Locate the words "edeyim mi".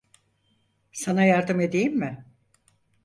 1.59-2.25